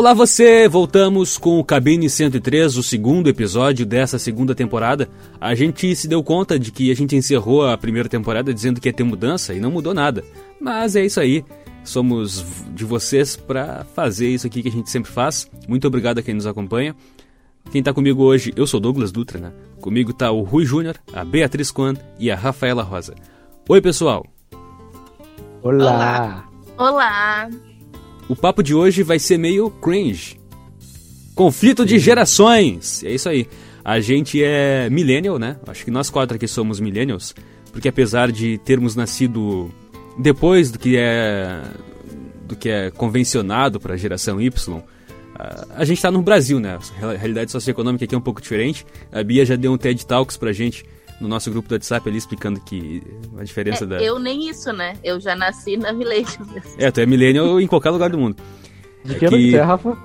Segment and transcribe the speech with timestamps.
[0.00, 0.66] Olá você!
[0.66, 5.06] Voltamos com o Cabine 103, o segundo episódio dessa segunda temporada.
[5.38, 8.88] A gente se deu conta de que a gente encerrou a primeira temporada dizendo que
[8.88, 10.24] ia ter mudança e não mudou nada.
[10.58, 11.44] Mas é isso aí.
[11.84, 12.42] Somos
[12.74, 15.50] de vocês para fazer isso aqui que a gente sempre faz.
[15.68, 16.96] Muito obrigado a quem nos acompanha.
[17.70, 19.52] Quem tá comigo hoje, eu sou Douglas Dutra, né?
[19.82, 23.14] Comigo tá o Rui Júnior, a Beatriz Quan e a Rafaela Rosa.
[23.68, 24.24] Oi, pessoal!
[25.62, 26.48] Olá!
[26.78, 27.50] Olá!
[28.30, 30.38] O papo de hoje vai ser meio cringe.
[31.34, 33.02] Conflito de gerações.
[33.02, 33.48] É isso aí.
[33.84, 35.56] A gente é millennial, né?
[35.66, 37.34] Acho que nós quatro aqui somos millennials,
[37.72, 39.68] porque apesar de termos nascido
[40.16, 41.60] depois do que é
[42.46, 44.80] do que é convencionado para a geração Y,
[45.74, 46.78] a gente está no Brasil, né?
[47.02, 48.86] A realidade socioeconômica aqui é um pouco diferente.
[49.10, 50.84] A Bia já deu um TED Talks pra gente
[51.20, 53.02] no nosso grupo do WhatsApp ali explicando que
[53.38, 54.02] a diferença É, da.
[54.02, 54.94] Eu nem isso, né?
[55.04, 56.46] Eu já nasci na mesmo.
[56.78, 58.36] É, tu é millennial em qualquer lugar do mundo.
[59.04, 59.96] De que ano que- que você é, Rafa?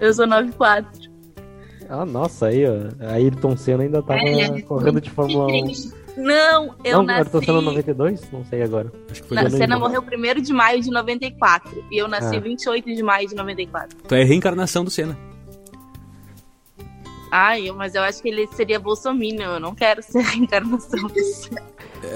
[0.00, 1.12] Eu sou 94.
[1.88, 3.04] Ah, nossa, aí, ó.
[3.06, 5.72] A Ayrton Senna ainda tava É, correndo de Fórmula 1.
[6.16, 7.46] Não, eu não, Ayrton nasci.
[7.46, 8.30] Senna 92?
[8.32, 8.92] Não sei agora.
[9.10, 9.36] Acho que foi.
[9.38, 11.84] Ano Senna morreu 1 de maio de 94.
[11.90, 12.40] E eu nasci Ah.
[12.40, 13.96] 28 de maio de 94.
[14.08, 15.16] Tu é a reencarnação do Senna.
[17.36, 19.54] Ai, eu- mas eu acho que ele seria bolsominion.
[19.54, 21.50] Eu não quero ser a reencarnação desse.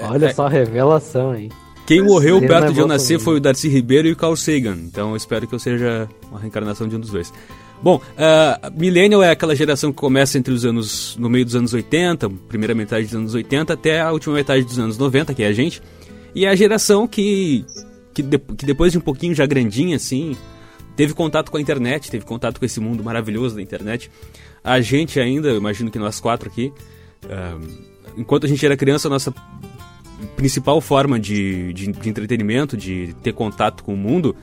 [0.09, 1.49] Olha só a revelação, hein?
[1.85, 2.87] Quem morreu perto é de eu Bolsonaro.
[2.87, 4.77] nascer foi o Darcy Ribeiro e o Carl Sagan.
[4.83, 7.33] Então eu espero que eu seja uma reencarnação de um dos dois.
[7.81, 11.17] Bom, uh, Millennial é aquela geração que começa entre os anos.
[11.17, 14.77] no meio dos anos 80, primeira metade dos anos 80, até a última metade dos
[14.79, 15.81] anos 90, que é a gente.
[16.35, 17.65] E é a geração que.
[18.13, 20.37] que, de- que depois de um pouquinho já grandinha, assim,
[20.99, 24.11] teve contato com a internet, teve contato com esse mundo maravilhoso da internet.
[24.61, 26.73] A gente ainda, eu imagino que nós quatro aqui,
[27.29, 27.57] ah,
[28.17, 29.33] enquanto a gente era criança, a nossa
[30.35, 34.35] principal forma de, de, de entretenimento, de ter contato com o mundo,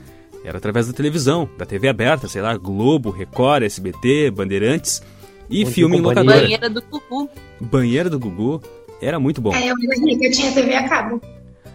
[0.43, 5.03] era através da televisão, da TV aberta, sei lá, Globo, Record, SBT, Bandeirantes
[5.51, 6.41] e dia, filme em locadora.
[6.41, 7.29] Banheira do Cucu.
[7.61, 8.63] Banheiro do Gugu
[9.03, 9.55] era muito bom.
[9.55, 11.21] É, eu era rica, eu tinha TV a cabo.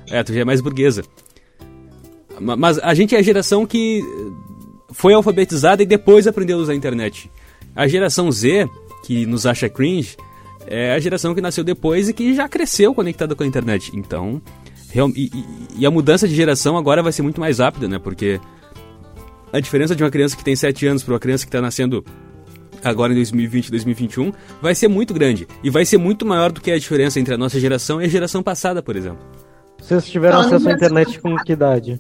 [0.10, 1.04] É, tu já é mais burguesa.
[2.40, 4.02] Ma- Mas a gente é a geração que
[4.92, 7.30] foi alfabetizada e depois aprendeu a usar a internet.
[7.76, 8.68] A geração Z,
[9.06, 10.16] que nos acha cringe,
[10.68, 13.92] é a geração que nasceu depois e que já cresceu conectada com a internet.
[13.96, 14.42] Então,
[14.90, 15.32] real- e,
[15.78, 17.98] e- a mudança de geração agora vai ser muito mais rápida, né?
[17.98, 18.40] Porque
[19.52, 22.04] a diferença de uma criança que tem 7 anos para uma criança que está nascendo
[22.84, 24.32] agora em 2020 e 2021
[24.62, 25.48] vai ser muito grande.
[25.64, 28.08] E vai ser muito maior do que a diferença entre a nossa geração e a
[28.08, 29.20] geração passada, por exemplo.
[29.80, 32.00] Vocês tiveram acesso à internet com que idade?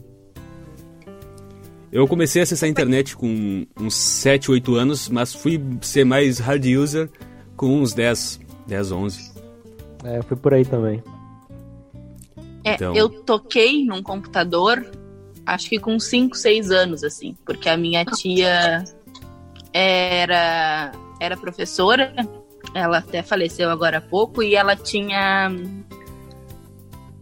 [1.91, 6.39] Eu comecei a acessar a internet com uns 7, 8 anos, mas fui ser mais
[6.39, 7.09] hard user
[7.57, 9.31] com uns 10, 10, 11.
[10.05, 11.03] É, foi por aí também.
[12.63, 12.95] É, Então.
[12.95, 14.85] eu toquei num computador,
[15.45, 18.85] acho que com 5, 6 anos, assim, porque a minha tia
[19.73, 22.13] era, era professora,
[22.73, 25.49] ela até faleceu agora há pouco, e ela tinha.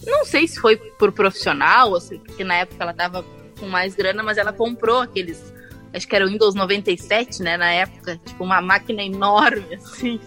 [0.05, 3.25] Não sei se foi por profissional, ou se, porque na época ela tava
[3.59, 5.53] com mais grana, mas ela comprou aqueles.
[5.93, 7.57] Acho que era o Windows 97, né?
[7.57, 10.19] Na época, tipo, uma máquina enorme, assim.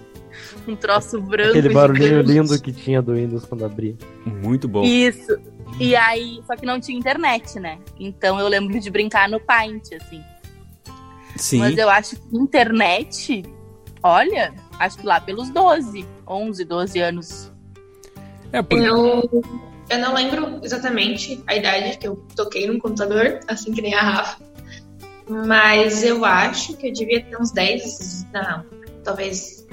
[0.67, 1.51] Um troço branco.
[1.51, 2.33] Aquele barulhinho gigante.
[2.33, 3.95] lindo que tinha do Windows quando abria.
[4.25, 4.83] Muito bom.
[4.83, 5.39] Isso.
[5.79, 7.79] E aí, só que não tinha internet, né?
[7.99, 10.23] Então eu lembro de brincar no Paint, assim.
[11.37, 11.59] Sim.
[11.59, 13.43] Mas eu acho que internet,
[14.03, 17.53] olha, acho que lá pelos 12, 11, 12 anos.
[18.53, 18.79] É, por...
[18.79, 19.29] Eu,
[19.93, 24.01] eu não lembro exatamente a idade que eu toquei no computador, assim que nem a
[24.03, 24.43] Rafa.
[25.29, 28.65] Mas eu acho que eu devia ter uns 10, não,
[29.05, 29.67] talvez.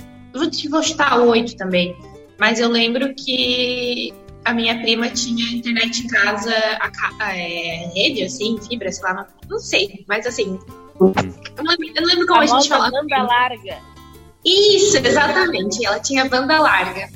[0.70, 1.96] Vou, chutar 8 também.
[2.38, 4.14] Mas eu lembro que
[4.46, 9.28] a minha prima tinha internet em casa, a, ca- é, rede, assim, fibra, sei lá,
[9.50, 10.06] não, sei.
[10.08, 10.60] Mas assim,
[11.00, 12.92] eu não lembro, eu não lembro como a, gente famosa falava.
[12.92, 13.78] banda larga.
[14.46, 15.86] Isso, exatamente.
[15.86, 17.10] Ela tinha banda larga.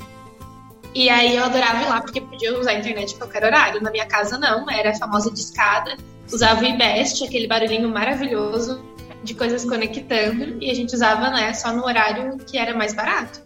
[0.94, 3.82] E aí eu adorava ir lá porque podia usar a internet em qualquer horário.
[3.82, 5.96] Na minha casa não, era a famosa discada.
[6.32, 8.82] Usava o IBEST, aquele barulhinho maravilhoso
[9.22, 13.40] de coisas conectando, e a gente usava né, só no horário que era mais barato.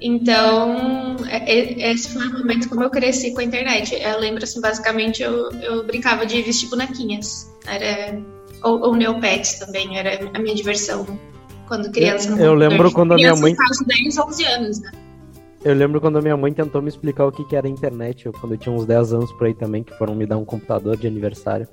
[0.00, 3.94] Então, é- é- esse foi o momento como eu cresci com a internet.
[3.94, 7.50] Eu lembro, assim, basicamente, eu, eu brincava de vestir bonequinhas.
[7.66, 8.18] Era,
[8.62, 11.06] ou, ou Neopets também, era a minha diversão
[11.68, 12.28] quando criança.
[12.28, 12.58] Eu computador.
[12.58, 14.90] lembro quando a minha mãe- faz 10, 11 anos, né?
[15.64, 18.32] Eu lembro quando a minha mãe tentou me explicar o que, que era internet, eu,
[18.32, 20.96] quando eu tinha uns 10 anos por aí também, que foram me dar um computador
[20.96, 21.66] de aniversário.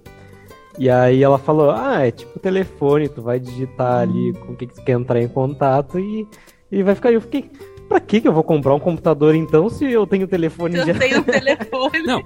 [0.79, 4.67] E aí ela falou, ah, é tipo telefone, tu vai digitar ali com o que,
[4.67, 6.25] que tu quer entrar em contato e,
[6.71, 7.15] e vai ficar aí.
[7.15, 7.51] Eu fiquei,
[7.89, 10.93] pra que que eu vou comprar um computador então se eu tenho telefone Eu já?
[10.93, 12.01] tenho um telefone.
[12.03, 12.23] Não,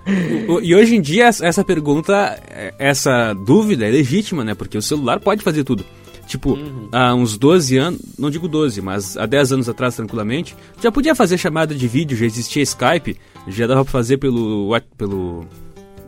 [0.62, 2.40] e hoje em dia essa pergunta,
[2.78, 4.54] essa dúvida é legítima, né?
[4.54, 5.84] Porque o celular pode fazer tudo.
[6.26, 6.90] Tipo, Uhum.
[6.92, 11.14] há uns 12 anos, não digo 12, mas há 10 anos atrás, tranquilamente, já podia
[11.14, 13.16] fazer chamada de vídeo, já existia Skype,
[13.48, 14.72] já dava pra fazer pelo.
[14.98, 15.46] pelo.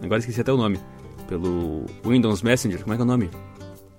[0.01, 0.79] Agora esqueci até o nome.
[1.27, 3.29] Pelo Windows Messenger, como é que é o nome?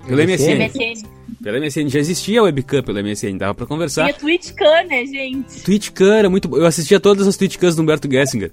[0.06, 0.54] Pelo MSN.
[0.56, 0.84] MSN.
[0.94, 1.08] MSN.
[1.42, 4.08] Pelo MSN já existia webcam pelo MSN, dava pra E conversar.
[4.08, 5.62] a TwitchCam, né, gente?
[5.62, 6.56] TwitchCam era muito bom.
[6.56, 8.50] Eu assistia todas as TwitchCams do Humberto Gessinger.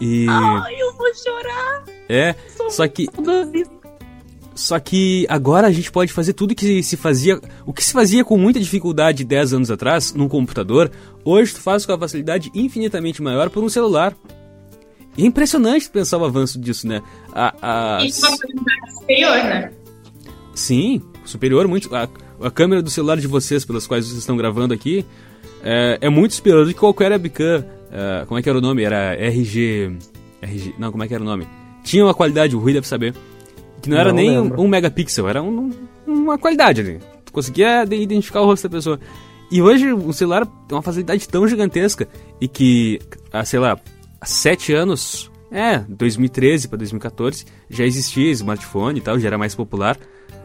[0.00, 0.26] E.
[0.28, 1.84] Ai, eu vou chorar.
[2.08, 3.73] É, Sou só que saudosista.
[4.54, 7.40] Só que agora a gente pode fazer tudo que se fazia.
[7.66, 10.90] O que se fazia com muita dificuldade 10 anos atrás num computador,
[11.24, 14.16] hoje tu faz com a facilidade infinitamente maior por um celular.
[15.16, 17.02] E é impressionante pensar o avanço disso, né?
[17.32, 19.72] A, a- E uma qualidade superior, né?
[20.54, 21.94] Sim, superior muito.
[21.94, 22.08] A,
[22.40, 25.04] a câmera do celular de vocês, pelas quais vocês estão gravando aqui,
[25.62, 27.64] é, é muito superior do que qualquer webcam.
[27.90, 28.82] É, como é que era o nome?
[28.84, 29.96] Era RG.
[30.42, 30.74] RG.
[30.78, 31.46] Não, como é que era o nome?
[31.82, 33.14] Tinha uma qualidade, o Rui deve saber.
[33.84, 35.70] Que não era Não nem um, um megapixel, era um-
[36.06, 36.98] uma qualidade ali.
[37.24, 38.98] Tu conseguia de- identificar o rosto da pessoa.
[39.50, 42.08] E hoje o celular tem uma facilidade tão gigantesca
[42.40, 42.98] e que,
[43.32, 43.78] há, sei lá,
[44.20, 49.54] há sete anos, é, 2013 para 2014, já existia smartphone e tal, já era mais
[49.54, 49.98] popular.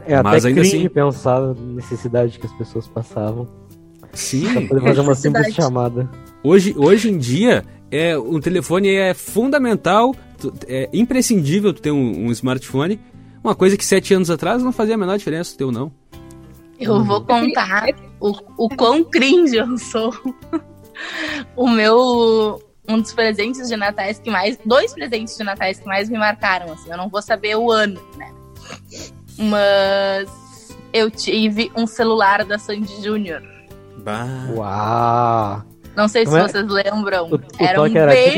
[0.06, 3.48] É Mas até ainda cringe assim- pensar na necessidade que as pessoas passavam
[4.12, 4.52] Sim.
[4.52, 6.08] pra poder fazer uma simples chamada.
[6.42, 10.14] Hoje, hoje em dia, é, um telefone é fundamental,
[10.66, 13.00] é imprescindível tu ter um, um smartphone.
[13.42, 15.92] Uma coisa que sete anos atrás não fazia a menor diferença ou não.
[16.78, 17.88] Eu vou contar
[18.20, 20.12] o, o quão cringe eu sou.
[21.56, 22.62] o meu.
[22.88, 24.58] Um dos presentes de natais que mais.
[24.64, 26.90] Dois presentes de natais que mais me marcaram, assim.
[26.90, 28.32] Eu não vou saber o ano, né?
[29.38, 30.28] Mas.
[30.92, 33.42] Eu tive um celular da Sandy Júnior.
[34.56, 35.62] Uau!
[35.96, 36.48] Não sei se Como é?
[36.48, 37.24] vocês lembram.
[37.30, 38.30] O, o era um era bem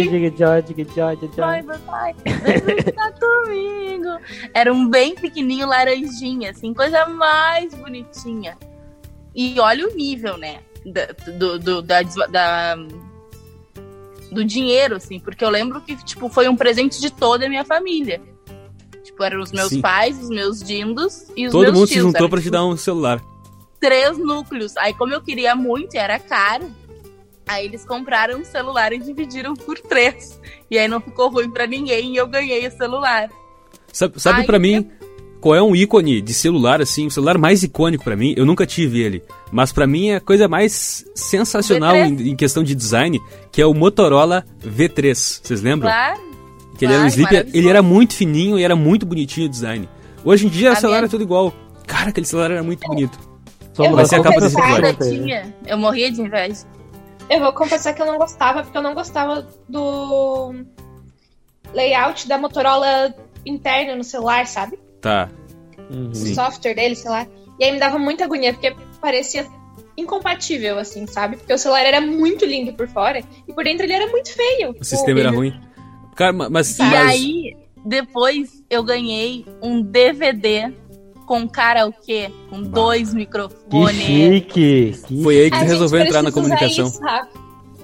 [1.37, 2.14] Vai, vai, vai.
[3.20, 4.08] Comigo.
[4.54, 8.56] Era um bem pequenininho laranjinha, assim, coisa mais bonitinha.
[9.34, 10.60] E olha o nível, né?
[10.84, 12.76] Da, do, do, da, da-
[14.31, 17.64] do dinheiro, assim, porque eu lembro que, tipo, foi um presente de toda a minha
[17.64, 18.20] família.
[19.05, 19.81] Tipo, eram os meus Sim.
[19.82, 22.05] pais, os meus dindos e os Todo meus mundo se tios.
[22.06, 23.20] juntou Eram, pra te tipo, dar um celular.
[23.78, 24.76] três núcleos.
[24.78, 26.70] Aí, como eu queria muito e era caro,
[27.47, 30.41] aí eles compraram um celular e dividiram por três.
[30.71, 33.29] E aí não ficou ruim pra ninguém e eu ganhei o celular.
[33.93, 34.89] Sabe, sabe pra mim
[35.41, 38.33] qual é um ícone de celular, assim, o celular mais icônico pra mim?
[38.37, 39.23] Eu nunca tive ele.
[39.50, 42.21] Mas pra mim é a coisa mais sensacional V3.
[42.21, 45.41] em, em questão de design, que é o Motorola V3.
[45.43, 45.91] Vocês lembram?
[45.91, 46.21] Claro.
[46.79, 47.59] Que ele era um claro, sleeper, maravilhoso.
[47.59, 49.89] ele era muito fininho e era muito bonitinho o design.
[50.25, 51.53] Hoje em dia o A celular minha- é tudo igual.
[51.87, 53.19] Cara, aquele celular era muito bonito.
[53.75, 54.97] Somos Vai ser a capa desse poucas episódio.
[54.97, 55.43] pessoas que não teve.
[55.43, 55.56] tinha.
[55.67, 56.62] Eu morria de inveja.
[57.32, 60.55] Eu vou confessar que eu não gostava, porque eu não gostava do
[61.73, 63.14] layout da Motorola
[63.46, 64.79] interno no celular, sabe?
[65.00, 65.31] Tá.
[65.90, 66.11] Uhum.
[66.11, 67.26] O software dele, sei lá.
[67.58, 69.46] E aí me dava muita agonia, porque parecia
[69.96, 71.37] incompatível, assim, sabe?
[71.37, 74.75] Porque o celular era muito lindo por fora e por dentro ele era muito feio.
[74.79, 75.58] O sistema era ruim.
[76.14, 76.79] Cara, ma- mas.
[76.79, 80.73] E mas- aí, depois eu ganhei um DVD
[81.32, 83.96] com karaokê, com dois Que microfones.
[83.96, 84.93] chique!
[85.06, 86.87] Que Foi aí que gente resolveu entrar na comunicação.
[86.88, 87.00] isso.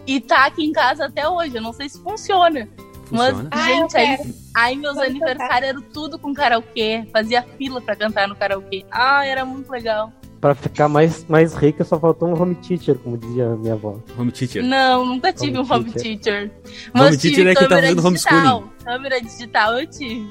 [0.06, 1.56] E tá aqui em casa até hoje.
[1.56, 2.68] Eu não sei se funciona.
[3.06, 3.48] Funciona.
[3.50, 4.18] Mas, Ah, gente, aí,
[4.54, 7.06] aí meus Vamos aniversários eram tudo com karaokê.
[7.10, 8.84] Fazia fila pra cantar no karaokê.
[8.90, 10.12] Ah, era muito legal.
[10.42, 13.96] Pra ficar mais, mais rica, só faltou um home teacher, como dizia a minha avó.
[14.18, 14.62] Home teacher.
[14.62, 16.18] Não, nunca tive Home um home teacher.
[16.20, 16.42] teacher.
[16.44, 18.64] Home Mas teacher tive é quem tá câmera fazendo digital.
[18.84, 20.28] Câmera digital eu tive.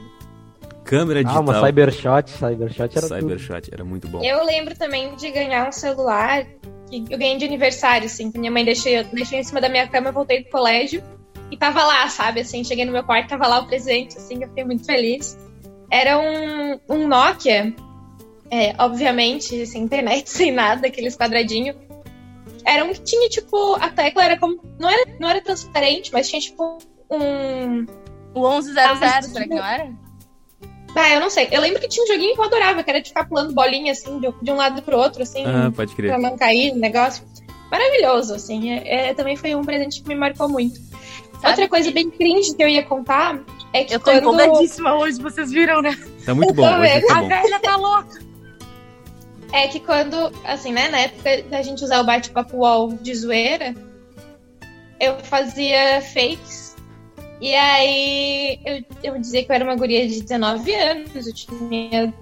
[0.88, 1.66] Câmera Ah, uma digital.
[1.66, 3.20] cybershot, cybershot era tudo.
[3.20, 4.24] Cybershot, era muito bom.
[4.24, 6.46] Eu lembro também de ganhar um celular
[6.90, 9.88] que eu ganhei de aniversário, assim, que minha mãe deixou, deixou em cima da minha
[9.88, 11.04] cama, eu voltei do colégio
[11.52, 12.40] e tava lá, sabe?
[12.40, 15.38] Assim, cheguei no meu quarto, tava lá o presente, assim, eu fiquei muito feliz.
[15.92, 17.74] Era um, um Nokia,
[18.50, 21.76] é, obviamente, sem internet, sem nada, aqueles quadradinhos.
[22.66, 24.60] Era um que tinha, tipo, a tecla era como.
[24.80, 26.78] Não era, não era transparente, mas tinha, tipo,
[27.10, 27.86] um.
[28.34, 29.90] O 1100, Ah, será que não era?
[30.96, 31.48] Ah, eu não sei.
[31.52, 33.92] Eu lembro que tinha um joguinho que eu adorava, que era de ficar pulando bolinha,
[33.92, 35.44] assim, de, de um lado pro outro, assim.
[35.46, 36.10] Ah, pode crer.
[36.10, 37.24] pra não cair no negócio.
[37.70, 38.72] Maravilhoso, assim.
[38.72, 40.80] É, é- também foi um presente que me marcou muito.
[41.34, 43.40] Sabe Outra coisa que- bem cringe que eu ia contar
[43.74, 44.18] é que Eu tô quando...
[44.20, 45.96] empolgadíssima hoje, vocês viram, né?
[46.26, 47.28] Tá muito bom, tô hoje tá A bom.
[47.28, 48.20] velha tá louca.
[49.54, 53.76] É que quando, assim, né, na época da gente usar o bate-papo wall de zoeira,
[55.00, 56.67] eu fazia fakes.
[57.40, 62.14] E aí eu, eu dizia que eu era uma guria de 19 anos, eu tinha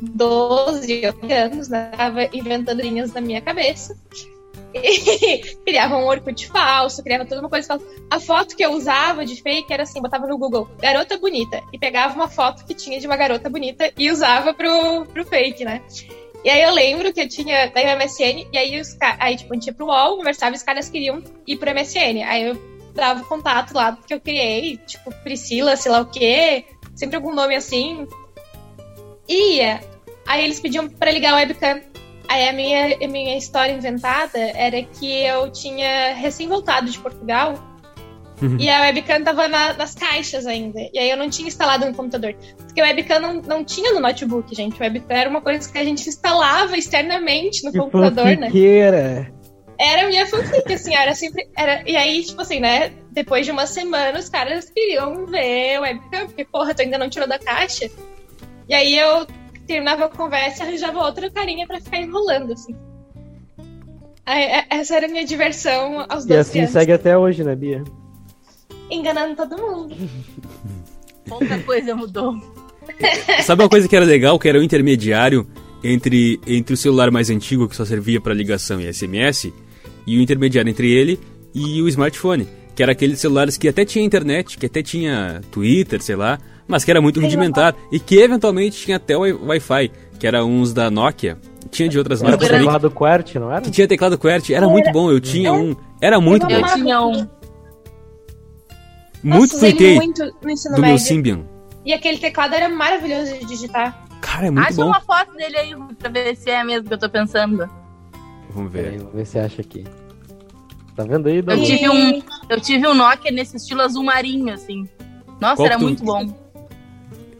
[0.00, 1.92] 12 anos, né?
[1.96, 3.96] Tava inventando linhas na minha cabeça.
[4.74, 7.84] E criava um Orkut falso, criava toda uma coisa falsa.
[8.10, 11.78] A foto que eu usava de fake era assim, botava no Google, garota bonita, e
[11.78, 15.82] pegava uma foto que tinha de uma garota bonita e usava pro, pro fake, né?
[16.42, 19.52] E aí eu lembro que eu tinha daí o MSN, e aí os aí, tipo,
[19.52, 22.24] a gente ia pro UOL, conversava e os caras queriam ir pro MSN.
[22.24, 26.64] Aí eu dava o contato lá que eu criei, tipo, Priscila, sei lá o quê,
[26.94, 28.06] sempre algum nome assim.
[29.28, 29.80] Ia.
[30.26, 31.80] Aí eles pediam pra ligar o webcam.
[32.28, 37.54] Aí a minha, a minha história inventada era que eu tinha recém voltado de Portugal
[38.58, 40.80] e a webcam tava na, nas caixas ainda.
[40.92, 42.34] E aí eu não tinha instalado no computador.
[42.56, 44.78] Porque a webcam não, não tinha no notebook, gente.
[44.78, 48.50] O webcam era uma coisa que a gente instalava externamente no Que computador, né?
[49.78, 51.48] Era a minha fanfic, assim, era sempre.
[51.56, 51.82] Era...
[51.88, 52.92] E aí, tipo assim, né?
[53.10, 57.10] Depois de uma semana, os caras queriam ver o webcam, porque, porra, tu ainda não
[57.10, 57.90] tirou da caixa.
[58.68, 59.26] E aí eu
[59.66, 62.74] terminava a conversa e arranjava outra carinha pra ficar enrolando, assim.
[64.24, 66.70] Aí, é- essa era a minha diversão aos E 12 assim anos.
[66.70, 67.82] segue até hoje, né, Bia?
[68.90, 69.96] Enganando todo mundo.
[71.28, 72.34] Pouca coisa mudou.
[73.42, 75.46] Sabe uma coisa que era legal, que era o intermediário
[75.82, 79.52] entre, entre o celular mais antigo, que só servia para ligação e SMS,
[80.06, 81.18] e o intermediário entre ele
[81.54, 86.02] e o smartphone, que era aqueles celulares que até tinha internet, que até tinha Twitter,
[86.02, 89.90] sei lá, mas que era muito rudimentar e que eventualmente tinha até o Wi- Wi-Fi,
[90.18, 91.36] que era uns da Nokia,
[91.70, 93.60] tinha de outras Era marcas também, lado do QWERTY, não era?
[93.60, 96.74] que tinha teclado QWERTY, era muito bom, eu tinha um, era muito Eu bom, Eu
[96.74, 97.28] tinha um.
[99.22, 99.66] muito Nossa,
[100.02, 100.98] muito no do meu médio.
[100.98, 101.40] Symbian.
[101.84, 104.04] E aquele teclado era maravilhoso de digitar.
[104.22, 104.86] Cara, é muito Acha bom.
[104.86, 107.68] uma foto dele aí pra ver se é mesmo que eu tô pensando.
[108.50, 108.96] Vamos ver.
[108.98, 109.84] vamos ver se acha aqui.
[110.96, 114.88] Tá vendo aí, Eu tive um, eu tive um Nokia nesse estilo azul marinho, assim.
[115.40, 116.32] Nossa, Qual era tu- muito bom.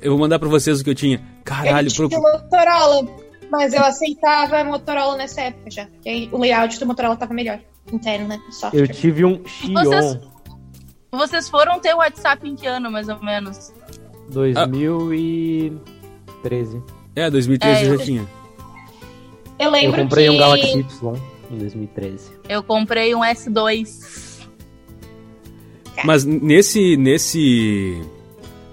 [0.01, 1.23] Eu vou mandar pra vocês o que eu tinha.
[1.45, 2.23] Caralho, eu tinha procu...
[2.23, 3.09] Motorola,
[3.51, 5.87] mas eu aceitava Motorola nessa época já.
[6.05, 7.61] E aí o layout do Motorola tava melhor.
[7.93, 8.41] Interno, né?
[8.51, 8.81] software.
[8.81, 10.19] Eu tive um Xion Vocês-
[11.12, 13.73] Vocês foram ter o WhatsApp em que ano, mais ou menos?
[16.43, 16.83] 2013.
[17.15, 18.21] É, 2013 É, eu eu- já tinha.
[19.59, 20.31] Eu Eu lembro comprei que...
[20.31, 21.21] um Galaxy Y
[21.51, 22.31] em 2013.
[22.49, 24.41] Eu comprei um S2.
[26.05, 26.97] Mas nesse.
[26.97, 28.03] Nesse.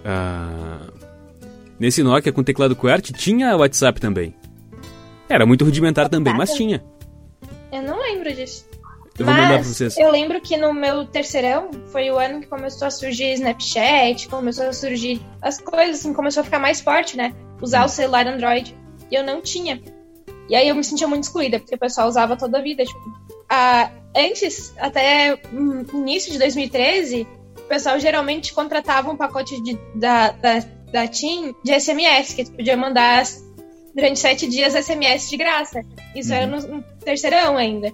[0.05, 0.79] ah,
[1.79, 4.33] nesse Nokia com teclado QWERTY tinha WhatsApp também.
[5.27, 6.83] Era muito rudimentar também, mas tinha.
[7.71, 8.67] Eu não lembro disso.
[9.19, 9.97] Eu vou mandar pra Mas vocês.
[9.97, 14.67] eu lembro que no meu terceirão foi o ano que começou a surgir Snapchat, começou
[14.67, 17.33] a surgir as coisas, assim, começou a ficar mais forte, né?
[17.61, 18.73] Usar o celular Android.
[19.11, 19.81] E eu não tinha.
[20.47, 22.85] E aí eu me sentia muito excluída, porque o pessoal usava toda a vida.
[22.85, 22.99] Tipo,
[23.49, 30.31] ah, antes, até hum, início de 2013, o pessoal geralmente contratava um pacote de, da,
[30.31, 30.59] da,
[30.93, 33.25] da TIM de SMS, que tu podia mandar
[33.93, 35.83] durante sete dias SMS de graça.
[36.15, 37.93] Isso era no, no terceirão ainda.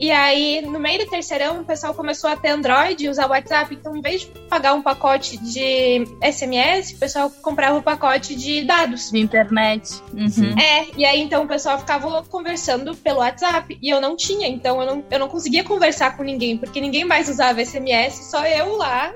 [0.00, 3.30] E aí, no meio do terceirão, o pessoal começou a ter Android e usar o
[3.30, 3.74] WhatsApp.
[3.74, 8.62] Então, em vez de pagar um pacote de SMS, o pessoal comprava o pacote de
[8.64, 9.10] dados.
[9.10, 9.90] De internet.
[10.12, 10.56] Uhum.
[10.56, 13.76] É, e aí então o pessoal ficava conversando pelo WhatsApp.
[13.82, 17.04] E eu não tinha, então eu não, eu não conseguia conversar com ninguém, porque ninguém
[17.04, 19.12] mais usava SMS, só eu lá.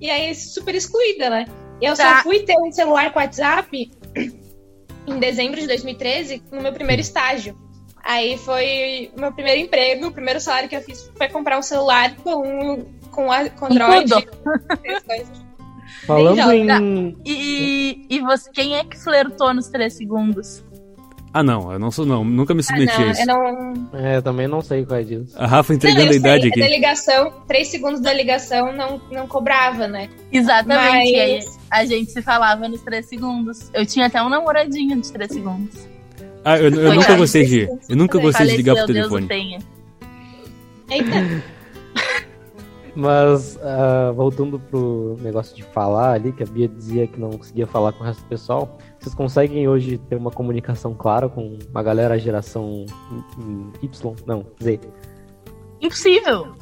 [0.00, 1.46] E aí, super excluída, né?
[1.80, 2.16] Eu Tá.
[2.16, 3.90] só fui ter um celular com WhatsApp
[5.06, 7.56] em dezembro de 2013, no meu primeiro estágio.
[8.04, 11.62] Aí foi o meu primeiro emprego, o primeiro salário que eu fiz foi comprar um
[11.62, 14.12] celular com, com, a, com Android.
[16.06, 17.16] Falando em.
[17.24, 20.62] E, e você, quem é que flertou nos três segundos?
[21.32, 22.24] Ah, não, eu não sou, não.
[22.24, 23.22] Nunca me Ah, submeti a não, isso.
[23.22, 25.34] eu não, É, também não sei qual é disso.
[25.36, 26.60] A Rafa Não, entregando eu a idade sei, aqui.
[26.60, 30.08] Da ligação, três segundos da ligação não, não cobrava, né?
[30.30, 31.12] Exatamente.
[31.12, 33.68] Mas- aí a gente se falava nos três segundos.
[33.74, 35.88] Eu tinha até um namoradinho de três segundos.
[36.44, 37.68] Ah, eu, eu nunca gostei de.
[37.88, 39.26] Eu nunca gostei de ligar pro Deus telefone.
[39.28, 39.58] tenha.
[40.90, 41.42] Eita,
[42.96, 47.66] Mas, ah, voltando pro negócio de falar ali, que a Bia dizia que não conseguia
[47.66, 51.82] falar com o resto do pessoal, vocês conseguem hoje ter uma comunicação clara com uma
[51.82, 52.86] galera geração
[53.82, 54.14] Y?
[54.26, 54.78] Não, Z.
[55.80, 56.54] Impossível.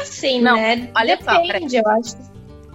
[0.00, 0.90] assim, Não, né?
[0.96, 2.16] olha só, Depende, eu acho.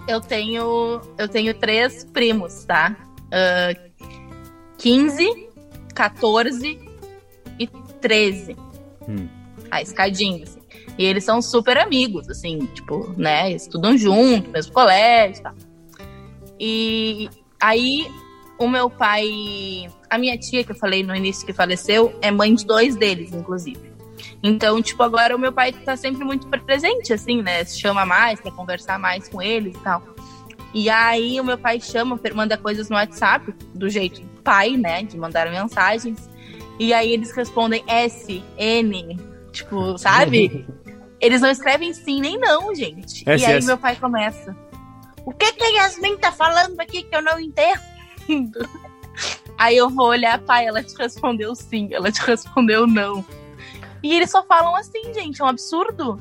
[0.08, 2.96] Eu tenho, eu tenho três primos, tá?
[3.30, 3.74] Ah,
[4.78, 5.47] 15,
[5.98, 6.80] 14
[7.58, 7.66] e
[8.00, 8.56] 13.
[9.08, 9.28] Hum.
[9.68, 10.60] A escadinha, assim.
[10.96, 13.50] E eles são super amigos, assim, tipo, né?
[13.50, 15.54] Estudam junto, mesmo colégio e tal.
[16.60, 18.06] E aí,
[18.58, 19.90] o meu pai.
[20.08, 23.32] A minha tia, que eu falei no início que faleceu, é mãe de dois deles,
[23.32, 23.92] inclusive.
[24.40, 27.64] Então, tipo, agora o meu pai tá sempre muito presente, assim, né?
[27.64, 30.02] Se chama mais, quer conversar mais com eles e tal.
[30.72, 35.02] E aí o meu pai chama, manda coisas no WhatsApp, do jeito pai, né?
[35.02, 36.30] De mandar mensagens.
[36.78, 39.20] E aí eles respondem S, N,
[39.52, 40.66] tipo, sabe?
[41.20, 43.24] Eles não escrevem sim nem não, gente.
[43.26, 43.66] E aí SS.
[43.66, 44.56] meu pai começa.
[45.26, 47.80] O que que a Yasmin tá falando aqui que eu não entendo?
[49.58, 53.24] Aí eu vou olhar, pai, ela te respondeu sim, ela te respondeu não.
[54.00, 56.20] E eles só falam assim, gente, é um absurdo.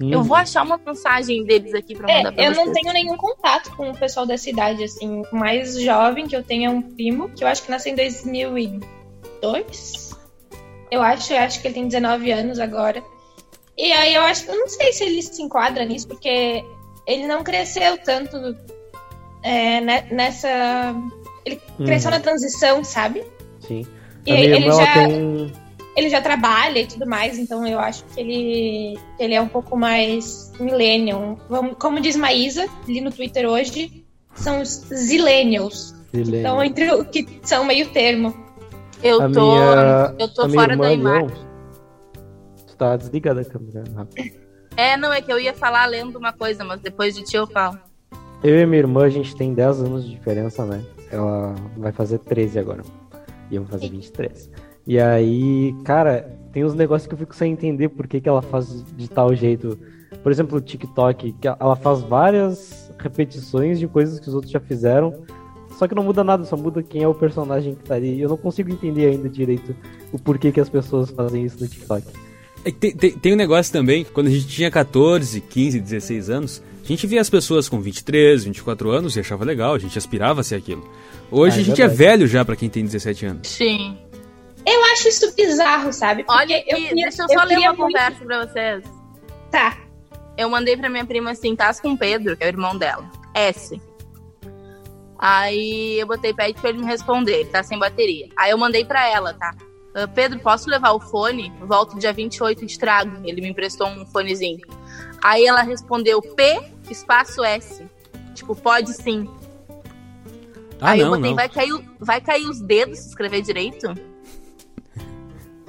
[0.00, 2.66] Eu vou achar uma mensagem deles aqui pra mandar É, pra eu vocês.
[2.66, 5.22] não tenho nenhum contato com o pessoal dessa idade, assim.
[5.32, 7.96] O mais jovem que eu tenho é um primo, que eu acho que nasceu em
[7.96, 10.10] 2002.
[10.90, 13.02] Eu acho, eu acho que ele tem 19 anos agora.
[13.76, 16.64] E aí eu acho, eu não sei se ele se enquadra nisso, porque
[17.06, 18.36] ele não cresceu tanto
[19.42, 20.94] é, ne- nessa.
[21.44, 22.16] Ele cresceu Uhum.
[22.16, 23.24] na transição, sabe?
[23.60, 23.84] Sim.
[24.26, 25.52] E a minha ele irmã, ela já- tem...
[25.96, 29.48] ele já trabalha e tudo mais, então eu acho que ele, que ele é um
[29.48, 31.38] pouco mais millennial.
[31.48, 35.94] Vamos- Como diz Maísa, ali no Twitter hoje, são os zillennials.
[36.12, 38.34] Então, entre o que são meio termo.
[39.02, 41.36] Eu a tô, minha, eu tô a minha fora irmã, da imagem.
[42.66, 43.84] Tu tá desligada a câmera.
[43.94, 44.36] rápido.
[44.76, 47.46] É, não, é que eu ia falar lendo uma coisa, mas depois de ti eu
[47.46, 47.78] falo.
[48.44, 50.82] Eu e minha irmã, a gente tem 10 anos de diferença, né?
[51.10, 52.82] Ela vai fazer 13 agora.
[53.50, 54.50] E eu vou fazer 23.
[54.86, 58.42] E aí, cara, tem uns negócios que eu fico sem entender por que, que ela
[58.42, 59.78] faz de tal jeito.
[60.22, 64.60] Por exemplo, o TikTok, que ela faz várias repetições de coisas que os outros já
[64.60, 65.12] fizeram.
[65.78, 68.14] Só que não muda nada, só muda quem é o personagem que tá ali.
[68.14, 69.74] E eu não consigo entender ainda direito
[70.12, 72.06] o porquê que as pessoas fazem isso no TikTok.
[72.64, 76.62] É tem, tem, tem um negócio também, quando a gente tinha 14, 15, 16 anos,
[76.82, 80.40] a gente via as pessoas com 23, 24 anos e achava legal, a gente aspirava
[80.40, 80.82] a ser aquilo.
[81.30, 81.98] Hoje Ah, é a gente é verdade.
[81.98, 83.48] velho já pra quem tem 17 anos.
[83.48, 83.96] Sim.
[84.66, 86.24] Eu acho isso bizarro, sabe?
[86.24, 88.84] Porque Olha aqui, eu queria, deixa eu só ler queria uma muito- conversa pra vocês.
[89.50, 89.76] Tá.
[90.36, 93.08] Eu mandei pra minha prima assim, tás com o Pedro, que é o irmão dela.
[93.32, 93.80] S.
[95.18, 98.28] Aí eu botei pede pra ele me responder, ele tá sem bateria.
[98.36, 99.54] Aí eu mandei pra ela, tá?
[99.94, 101.50] "Ah, Pedro, posso levar o fone?
[101.60, 103.20] Volto dia 28 e estrago.
[103.24, 104.60] Ele me emprestou um fonezinho.
[105.22, 107.86] Aí ela respondeu P espaço S.
[108.34, 109.26] Tipo, pode sim.
[110.80, 111.36] Ah, Aí eu não, botei, não.
[111.36, 113.94] Vai, cair, vai cair os dedos se escrever direito?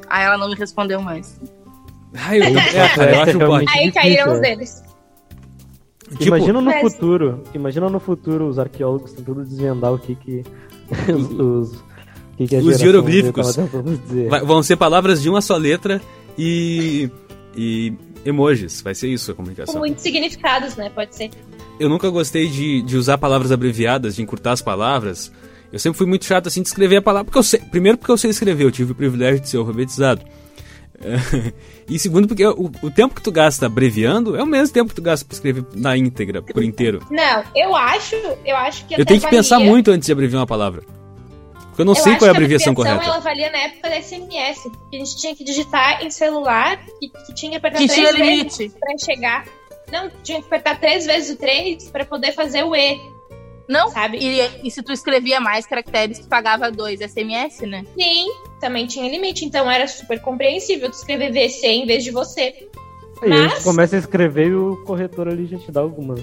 [0.10, 1.40] Aí ela não me respondeu mais.
[2.16, 2.50] Ah, eu, é,
[3.16, 3.66] eu acho um pote.
[3.70, 4.42] Aí caíram os é.
[4.42, 4.82] dedos.
[6.12, 10.44] Tipo, imagina no Mas- futuro, imagina no futuro os arqueólogos tentando desvendar o que que
[11.12, 11.84] os,
[12.38, 13.58] que que Os hieroglíficos.
[14.46, 16.02] Vão ser palavras de uma só letra
[16.38, 17.10] e,
[17.56, 17.94] e
[18.26, 18.82] emojis.
[18.82, 19.80] Vai ser isso a Com comunicação.
[19.80, 20.90] muitos significados, né?
[20.90, 21.30] Pode ser.
[21.78, 25.30] Eu nunca gostei de, de usar palavras abreviadas, de encurtar as palavras.
[25.72, 27.26] Eu sempre fui muito chato assim de escrever a palavra.
[27.26, 30.22] Porque eu sei, primeiro porque eu sei escrever, eu tive o privilégio de ser alfabetizado.
[31.88, 34.96] e segundo porque o, o tempo que tu gasta abreviando é o mesmo tempo que
[34.96, 37.02] tu gasta pra escrever na íntegra, por inteiro.
[37.12, 40.12] Não, eu acho, eu acho que Eu até tenho que pensar valia- muito antes de
[40.12, 40.82] abreviar uma palavra.
[41.68, 43.16] Porque eu não eu sei acho qual é a que abreviação abreviação, correta.
[43.16, 47.10] ela valia na época da SMS, que a gente tinha que digitar em celular e
[47.10, 48.72] que tinha que apertar Que três vezes limite.
[48.80, 49.46] pra chegar.
[49.92, 53.00] Não, tinha que apertar três vezes o três pra poder fazer o E,
[53.68, 54.18] Não, sabe?
[54.18, 57.84] e, e se tu escrevia mais caracteres, tu pagava dois SMS, né?
[58.00, 58.28] Sim,
[58.62, 62.70] também tinha limite, então era super compreensível tu escrever VC em vez de você.
[63.22, 66.22] Aí a gente mas- começa a escrever e o corretor ali já te dá algumas,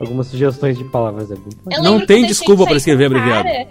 [0.00, 1.30] algumas sugestões de palavras.
[1.30, 3.44] É bem Não tem desculpa sair escrever abreviado.
[3.44, 3.68] cara,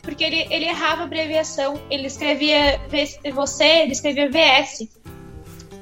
[0.00, 1.78] Porque ele, ele errava a abreviação.
[1.90, 2.80] Ele escrevia
[3.34, 4.88] você, ele escrevia VS.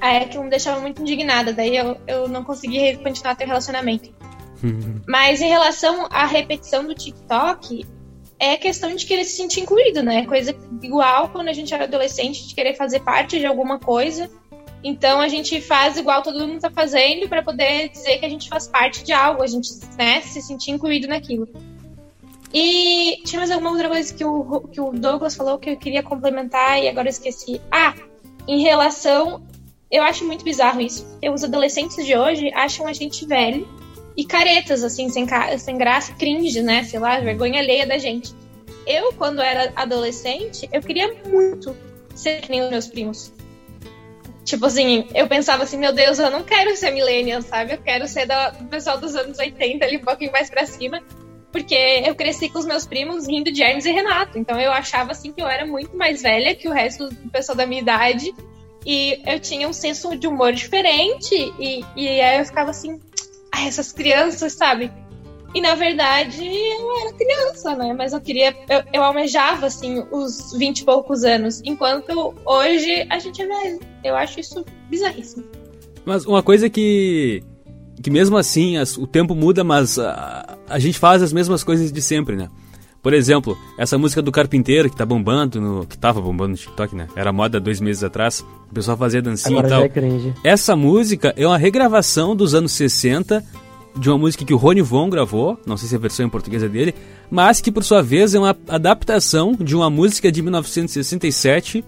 [0.01, 1.53] Aí é que me deixava muito indignada.
[1.53, 4.11] Daí eu, eu não consegui continuar ter relacionamento.
[5.07, 7.87] Mas em relação à repetição do TikTok,
[8.38, 10.25] é questão de querer se sentir incluído, né?
[10.27, 14.31] Coisa igual quando a gente era adolescente, de querer fazer parte de alguma coisa.
[14.83, 18.49] Então a gente faz igual todo mundo tá fazendo para poder dizer que a gente
[18.49, 21.49] faz parte de algo, a gente né, se sentir incluído naquilo.
[22.55, 26.03] E tinha mais alguma outra coisa que o, que o Douglas falou que eu queria
[26.03, 27.61] complementar e agora eu esqueci.
[27.71, 27.94] Ah,
[28.47, 29.42] em relação.
[29.90, 31.05] Eu acho muito bizarro isso.
[31.05, 33.66] Porque os adolescentes de hoje acham a gente velho
[34.18, 35.24] e caretas, assim, sem,
[35.59, 36.83] sem graça, cringe, né?
[36.83, 38.35] Sei lá, vergonha alheia da gente.
[38.85, 41.76] Eu, quando era adolescente, eu queria muito
[42.16, 43.33] ser que nem os meus primos.
[44.44, 47.74] Tipo assim, eu pensava assim, meu Deus, eu não quero ser millennial, sabe?
[47.74, 51.00] Eu quero ser do pessoal dos anos 80, ali um pouquinho mais pra cima.
[51.52, 54.37] Porque eu cresci com os meus primos rindo de Hermes e Renato.
[54.37, 57.57] Então eu achava assim que eu era muito mais velha que o resto do pessoal
[57.57, 58.35] da minha idade.
[58.85, 61.54] E eu tinha um senso de humor diferente.
[61.61, 62.98] E, e aí eu ficava assim,
[63.59, 64.90] ai, essas crianças, sabe?
[65.55, 67.94] E na verdade eu era criança, né?
[67.97, 71.62] Mas eu queria, eu, eu almejava assim os 20 e poucos anos.
[71.64, 73.81] Enquanto hoje a gente é velho.
[74.05, 75.44] Eu acho isso bizarríssimo.
[76.05, 77.42] Mas uma coisa que.
[78.03, 81.90] que mesmo assim as- o tempo muda, mas a, a gente faz as mesmas coisas
[81.90, 82.49] de sempre, né?
[83.02, 86.96] Por exemplo, essa música do Carpinteiro que tá bombando, no, que tava bombando no TikTok,
[86.96, 87.06] né?
[87.14, 88.44] Era moda dois meses atrás.
[88.70, 89.82] O pessoal fazia dancinha Agora e tal.
[89.84, 89.88] é.
[90.44, 93.44] Essa música é uma regravação dos anos 60
[93.96, 96.62] de uma música que o Rony Von gravou, não sei se a versão em português
[96.62, 96.94] é dele,
[97.30, 101.84] mas que por sua vez é uma adaptação de uma música de 1967,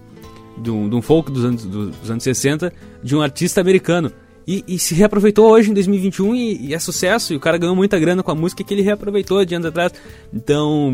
[0.57, 4.11] de um, de um folk dos anos, dos anos 60, de um artista americano.
[4.47, 7.33] E, e, se reaproveitou hoje em 2021 e, e, é sucesso.
[7.33, 9.93] E o cara ganhou muita grana com a música que ele reaproveitou de anos atrás.
[10.33, 10.93] Então.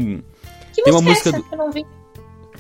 [0.74, 1.86] Que tem uma música, é eu não vi.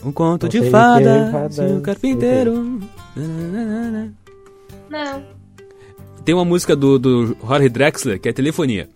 [0.03, 2.79] Um conto Não de fada, é o fada, carpinteiro.
[4.89, 5.23] Não.
[6.23, 8.89] Tem uma música do, do Jorge Drexler, que é Telefonia.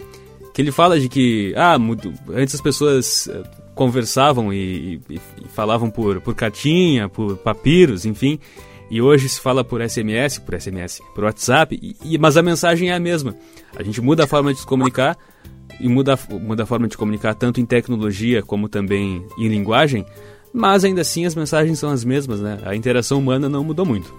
[0.54, 3.42] Que ele fala de que, ah, muito- antes as pessoas eh,
[3.74, 8.38] conversavam e, e- e falavam por, por cartinha, por papiros, enfim.
[8.92, 12.90] E hoje se fala por SMS, por SMS, por WhatsApp, e- e- mas a mensagem
[12.90, 13.34] é a mesma.
[13.76, 15.18] A gente muda a forma de se comunicar
[15.80, 20.06] e muda, a- muda a forma de comunicar tanto em tecnologia como também em linguagem,
[20.54, 22.60] mas ainda assim as mensagens são as mesmas, né?
[22.66, 24.14] A interação humana não mudou muito.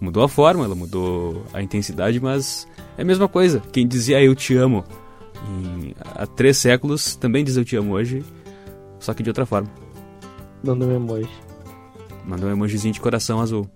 [0.00, 3.62] Mudou a forma, ela mudou a intensidade, mas é a mesma coisa.
[3.72, 4.82] Quem dizia eu te amo
[5.46, 8.24] em- há três séculos também diz eu te amo hoje,
[8.98, 9.68] só que de outra forma.
[10.62, 11.28] Dando um emoji.
[12.26, 13.68] Mandou um emojizinho de coração azul.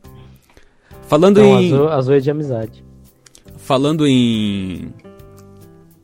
[1.08, 1.72] Falando Então, em.
[1.72, 2.84] azul, azul é de amizade.
[3.56, 4.92] Falando em.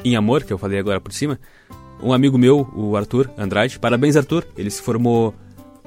[0.05, 1.38] Em amor, que eu falei agora por cima,
[2.03, 5.35] um amigo meu, o Arthur Andrade, parabéns Arthur, ele se formou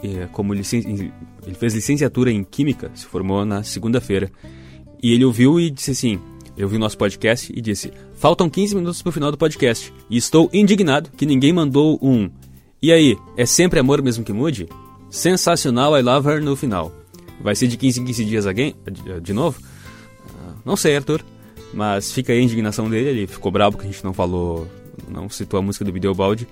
[0.03, 1.11] eh, como licen...
[1.45, 4.31] ele fez licenciatura em Química, se formou na segunda-feira.
[5.01, 6.19] E ele ouviu e disse assim:
[6.55, 9.93] Eu vi o nosso podcast e disse: Faltam 15 minutos pro final do podcast.
[10.09, 12.29] E estou indignado que ninguém mandou um.
[12.81, 14.67] E aí, é sempre amor mesmo que mude?
[15.09, 16.91] Sensacional, I love her no final.
[17.41, 18.75] Vai ser de 15 em 15 dias again?
[18.91, 19.59] De, de novo?
[20.65, 21.21] Não sei, Arthur.
[21.73, 23.09] Mas fica aí a indignação dele.
[23.09, 24.67] Ele ficou bravo que a gente não falou,
[25.07, 26.47] não citou a música do Videobaldi.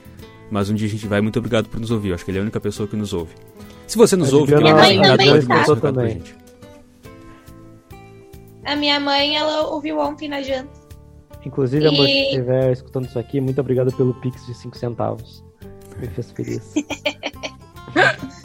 [0.51, 1.21] Mas um dia a gente vai.
[1.21, 2.09] Muito obrigado por nos ouvir.
[2.09, 3.31] Eu acho que ele é a única pessoa que nos ouve.
[3.87, 5.81] Se você nos A ouve, Juliana quer Minha mandar mãe um também recado, tá.
[5.81, 6.09] pra Também.
[6.13, 6.35] gente.
[8.63, 10.69] A minha mãe, ela ouviu ontem na janta.
[11.45, 15.43] Inclusive, amor, se E- estiver escutando isso aqui, muito obrigado pelo Pix de 5 centavos.
[15.99, 16.73] Me fez feliz.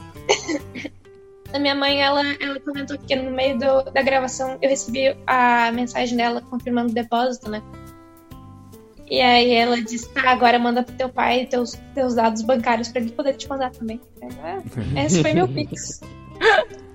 [1.53, 5.71] A minha mãe, ela, ela comentou que no meio do- da gravação eu recebi a
[5.73, 7.61] mensagem dela confirmando o depósito, né?
[9.11, 13.01] E aí ela disse, tá, agora manda pro teu pai teus, teus dados bancários pra
[13.03, 14.01] ele poder te mandar também.
[14.95, 16.01] É, esse foi meu pix.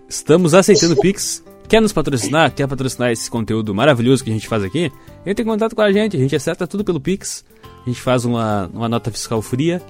[0.08, 1.44] Estamos aceitando Pix.
[1.68, 2.54] Quer nos patrocinar?
[2.54, 4.92] Quer patrocinar esse conteúdo maravilhoso que a gente faz aqui?
[5.26, 6.16] Entre em contato com a gente.
[6.16, 7.44] A gente acerta tudo pelo Pix.
[7.86, 9.82] A gente faz uma, uma nota fiscal fria.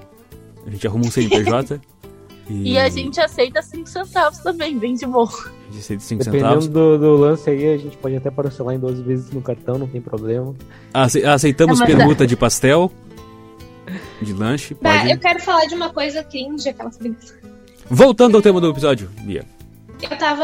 [0.66, 1.80] A gente arruma um CNPJ.
[2.50, 5.28] E a gente aceita 5 centavos também, bem de boa.
[5.28, 6.68] A gente aceita 5 Dependendo centavos.
[6.68, 9.88] do, do lance aí, a gente pode até parcelar em 12 vezes no cartão, não
[9.88, 10.54] tem problema.
[10.94, 12.92] Ace- Aceitamos É, permuta de pastel.
[14.22, 14.74] De lanche.
[14.76, 15.12] Tá, Pode.
[15.12, 16.92] eu quero falar de uma coisa cringe, aquela.
[17.90, 19.46] Voltando ao tema do episódio, Bia.
[20.02, 20.44] Eu tava.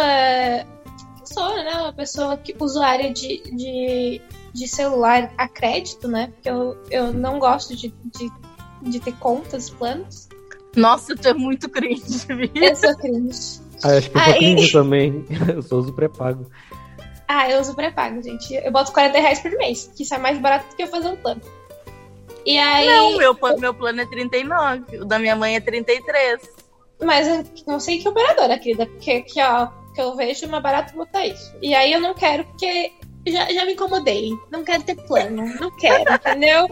[1.25, 1.71] Sou, né?
[1.81, 4.21] Uma pessoa que usuária de, de,
[4.53, 6.27] de celular a crédito, né?
[6.33, 8.29] Porque eu, eu não gosto de, de,
[8.83, 10.27] de ter contas, planos.
[10.75, 12.49] Nossa, tu é muito cringe, viu?
[12.55, 13.59] Eu sou cringe.
[13.83, 15.25] Ah, acho que eu sou Aí- cringe também.
[15.55, 16.49] Eu sou uso pré-pago.
[17.27, 18.53] Ah, eu uso pré-pago, gente.
[18.53, 21.07] Eu boto 40 reais por mês, que isso é mais barato do que eu fazer
[21.07, 21.39] um plano.
[22.45, 22.85] E aí.
[22.87, 26.41] Não, meu, meu plano é 39, o da minha mãe é 33.
[27.01, 30.93] Mas eu não sei que operadora, querida, porque que, ó, que eu vejo uma barata
[30.93, 31.55] botar isso.
[31.61, 32.91] E aí eu não quero, porque
[33.25, 34.31] já, já me incomodei.
[34.51, 35.45] Não quero ter plano.
[35.59, 36.67] Não quero, entendeu?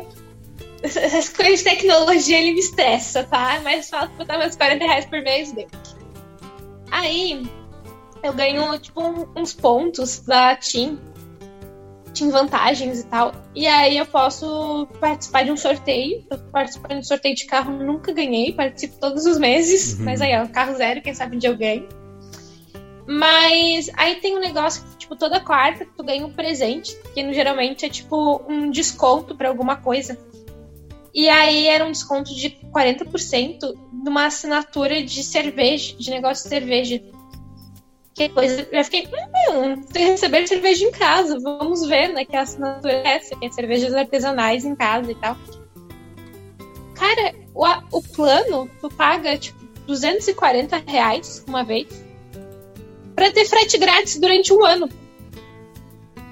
[0.95, 3.56] Essas coisas de tecnologia ele me estressa, tá?
[3.56, 5.67] É mais fácil botar meus 40 reais por mês dele.
[6.91, 7.49] Aí
[8.23, 10.99] eu ganho, tipo, um- uns pontos da Team.
[12.13, 13.32] Team vantagens e tal.
[13.54, 16.25] E aí eu posso participar de um sorteio.
[16.30, 19.93] Eu participo de um sorteio de carro, nunca ganhei, participo todos os meses.
[19.97, 20.06] Uhum.
[20.06, 21.88] Mas aí, ó, carro zero, quem sabe um dia eu ganho.
[23.08, 27.86] Mas aí tem um negócio que, tipo, toda quarta tu ganha um presente, que geralmente
[27.86, 30.17] é tipo um desconto pra alguma coisa.
[31.13, 37.02] E aí era um desconto de 40% numa assinatura de cerveja, de negócio de cerveja.
[38.13, 38.67] Que coisa.
[38.72, 39.08] Eu fiquei,
[39.52, 41.39] hum, tem que receber cerveja em casa.
[41.39, 42.26] Vamos ver, né?
[42.26, 45.38] Que a assinatura é essa, que é cervejas artesanais em casa e tal.
[46.95, 47.65] Cara, o,
[47.98, 51.88] o plano, tu paga, tipo, 240 reais uma vez
[53.15, 54.89] pra ter frete grátis durante um ano.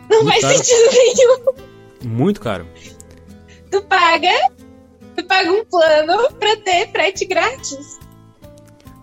[0.10, 0.58] Não Muito faz caro.
[0.58, 2.16] sentido nenhum.
[2.16, 2.68] Muito caro.
[3.72, 4.30] Tu paga,
[5.17, 7.99] tu paga um plano pra ter frete grátis.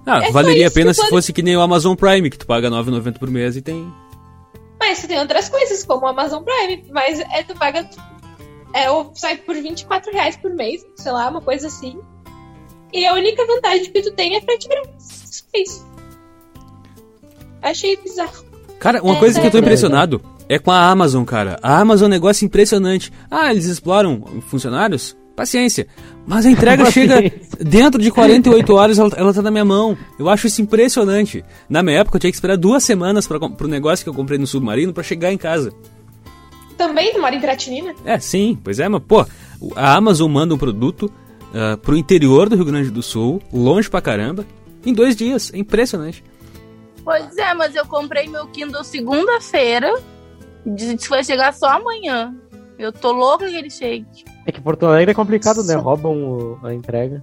[0.07, 2.47] Ah, É valeria a pena se pode- fosse que nem o Amazon Prime, que tu
[2.47, 3.91] paga R$ 9,90 por mês e tem.
[4.79, 6.85] Mas tu tem outras coisas, como o Amazon Prime.
[6.93, 7.89] Mas é, tu paga.
[8.75, 11.99] É, ou sai por 24 reais por mês, sei lá, uma coisa assim.
[12.93, 15.45] E a única vantagem que tu tem é frete grátis.
[15.55, 15.87] É isso.
[17.63, 18.45] Achei bizarro.
[18.79, 21.59] Cara, uma É, coisa que eu tô impressionado É com a Amazon, cara.
[21.63, 23.11] A Amazon é um negócio impressionante.
[23.31, 25.17] Ah, eles exploram funcionários?
[25.35, 25.87] Paciência.
[26.27, 29.97] Mas a entrega chega dentro de 48 horas, ela, ela tá na minha mão.
[30.19, 31.45] Eu acho isso impressionante.
[31.69, 34.39] Na minha época, eu tinha que esperar duas semanas para pro negócio que eu comprei
[34.39, 35.73] no submarino para chegar em casa.
[36.77, 37.95] Também tu mora em Piratinina?
[38.05, 39.25] É, sim, pois é, mas pô,
[39.77, 41.05] a Amazon manda um produto
[41.51, 44.45] uh, pro interior do Rio Grande do Sul, longe pra caramba,
[44.85, 45.53] em dois dias.
[45.55, 46.25] É impressionante.
[47.05, 49.95] Pois é, mas eu comprei meu Kindle segunda-feira,
[50.67, 52.35] disse que vai chegar só amanhã.
[52.79, 54.07] Eu tô louca que ele chegue.
[54.47, 55.75] É que Porto Alegre é complicado, né?
[55.75, 57.23] Roubam o, a entrega.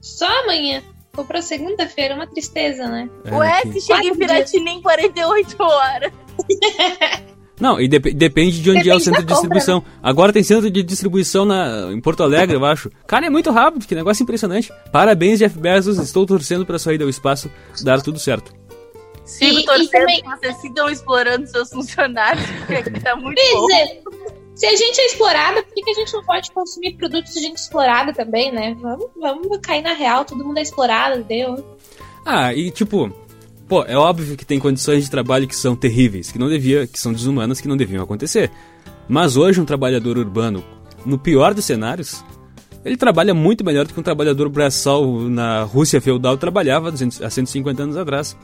[0.00, 0.82] Só amanhã.
[1.14, 3.08] Comprou segunda-feira, uma tristeza, né?
[3.24, 6.12] É, o S chega em Piratina em 48 horas.
[7.60, 9.80] Não, e dep depende de onde depende é o centro de distribuição.
[9.80, 10.00] Compra, né?
[10.02, 12.90] Agora tem centro de distribuição na, em Porto Alegre, eu acho.
[13.06, 14.72] Cara, é muito rápido, que negócio impressionante.
[14.90, 15.98] Parabéns, Jeff Bezos.
[15.98, 17.48] Estou torcendo para sair do espaço
[17.82, 18.52] dar tudo certo.
[19.24, 20.22] Sigo e, torcendo e também...
[20.22, 23.70] que vocês sigam explorando seus funcionários, porque tá muito bom.
[23.70, 24.00] É.
[24.62, 27.40] Se a gente é explorada, por que, que a gente não pode consumir produtos de
[27.40, 28.76] gente explorada também, né?
[28.80, 31.76] Vamos, vamos cair na real, todo mundo é explorado, deu.
[32.24, 33.12] Ah, e tipo,
[33.66, 36.96] pô, é óbvio que tem condições de trabalho que são terríveis, que não devia, que
[36.96, 38.52] são desumanas, que não deviam acontecer.
[39.08, 40.62] Mas hoje um trabalhador urbano,
[41.04, 42.24] no pior dos cenários,
[42.84, 47.82] ele trabalha muito melhor do que um trabalhador braçal na Rússia feudal trabalhava há 150
[47.82, 48.36] anos atrás.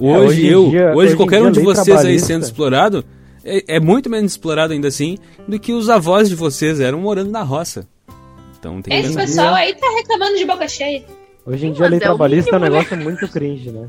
[0.00, 3.04] Hoje, é, hoje eu, dia, hoje, hoje qualquer um de vocês aí sendo explorado,
[3.44, 7.30] é, é, muito menos explorado ainda assim do que os avós de vocês eram morando
[7.30, 7.86] na roça.
[8.58, 11.04] Então tem Esse pessoal aí tá reclamando de boca cheia.
[11.44, 13.88] Hoje em dia a lei é trabalhista é um negócio muito cringe, né?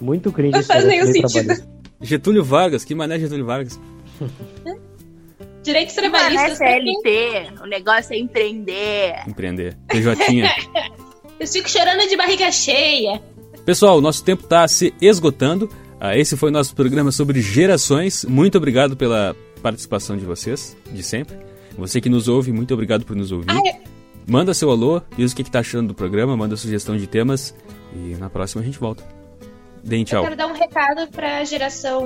[0.00, 0.52] Muito cringe.
[0.52, 1.54] Não faz nenhum sentido.
[2.00, 3.78] Getúlio Vargas, que mané Getúlio Vargas?
[5.62, 6.58] Direitos trabalhistas.
[6.58, 9.14] Não é CLT, o negócio é empreender.
[9.26, 9.76] Empreender.
[9.88, 10.18] PJ.
[11.40, 13.20] Eu fico chorando de barriga cheia.
[13.64, 15.70] Pessoal, nosso tempo está se esgotando.
[16.06, 18.26] Ah, esse foi o nosso programa sobre gerações.
[18.26, 21.34] Muito obrigado pela participação de vocês, de sempre.
[21.78, 23.50] Você que nos ouve, muito obrigado por nos ouvir.
[23.50, 23.80] Ai.
[24.28, 27.54] Manda seu alô, diz o que está achando do programa, manda sugestão de temas
[27.94, 29.02] e na próxima a gente volta.
[29.82, 30.18] Deem tchau.
[30.18, 32.04] Eu quero dar um recado para a geração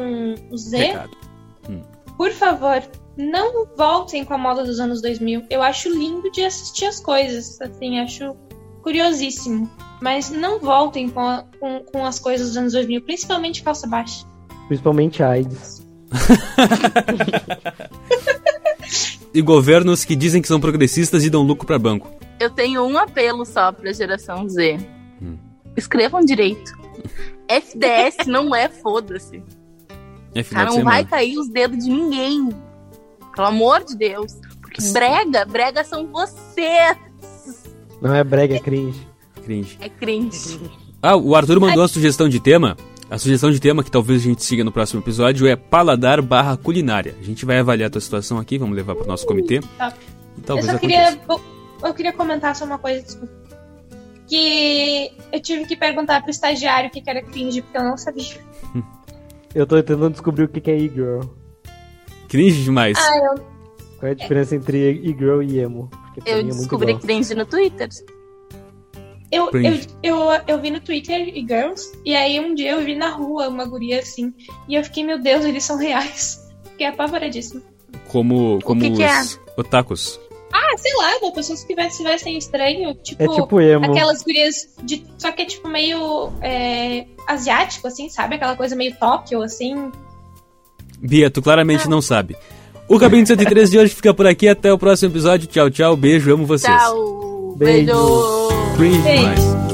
[0.57, 0.97] Z.
[1.69, 1.83] Hum.
[2.17, 2.81] Por favor,
[3.17, 5.43] não voltem com a moda dos anos 2000.
[5.51, 8.37] Eu acho lindo de assistir as coisas, assim, acho
[8.83, 9.71] curiosíssimo.
[10.01, 14.25] Mas não voltem com, a, com, com as coisas dos anos 2000, principalmente calça baixa.
[14.69, 15.87] Principalmente AIDS.
[19.35, 22.09] e governos que dizem que são progressistas e dão lucro para banco.
[22.39, 24.79] Eu tenho um apelo só para a geração Z.
[25.21, 25.37] Hum.
[25.77, 26.79] Escrevam direito.
[27.49, 29.43] FDS não é foda-se.
[30.51, 32.51] Tá, não vai cair os dedos de ninguém.
[33.35, 34.35] Pelo amor de Deus.
[34.61, 36.97] Porque brega, brega são vocês.
[38.01, 39.09] Não é brega, é cringe
[39.49, 39.79] cringe.
[39.81, 40.61] É cringe.
[41.03, 42.77] Ah, o Arthur mandou uma sugestão de tema.
[43.11, 46.55] A sugestão de tema que talvez a gente siga no próximo episódio é paladar barra
[46.59, 47.15] culinária.
[47.19, 49.61] A gente vai avaliar a tua situação aqui, vamos levar para o nosso comitê.
[49.79, 49.95] Tá.
[50.45, 51.19] Talvez eu só queria,
[51.83, 53.33] eu queria comentar só uma coisa, desculpa.
[54.29, 58.37] Que eu tive que perguntar pro estagiário o que era cringe, porque eu não sabia.
[59.55, 61.23] eu tô tentando descobrir o que é e-girl.
[62.29, 62.99] Cringe demais.
[62.99, 63.43] Ah, eu...
[63.99, 65.91] Qual é a diferença entre e-girl e emo?
[66.25, 67.89] Eu é descobri cringe no Twitter.
[69.31, 72.97] Eu, eu, eu, eu, vi no Twitter e Girls, e aí um dia eu vi
[72.97, 74.33] na rua uma guria assim,
[74.67, 76.49] e eu fiquei, meu Deus, eles são reais.
[76.71, 77.63] Fiquei apavoradíssimo.
[78.09, 79.21] Como, como que os que é?
[79.55, 80.19] otakus.
[80.51, 83.93] Ah, sei lá, pessoas que se vestem estranho, tipo, é tipo emo.
[83.93, 85.05] aquelas gurias de.
[85.19, 88.37] Só que é tipo meio é, asiático, assim, sabe?
[88.37, 89.93] Aquela coisa meio Tóquio, assim.
[90.99, 91.91] Bia, tu claramente ah.
[91.91, 92.35] não sabe.
[92.89, 94.49] O Cabinho 103 de hoje fica por aqui.
[94.49, 95.47] Até o próximo episódio.
[95.47, 95.97] Tchau, tchau.
[95.97, 96.75] Beijo, amo vocês.
[96.75, 97.55] Tchau.
[97.57, 97.93] Beijo.
[97.93, 98.59] Beijo.
[98.77, 99.68] Cringe demais.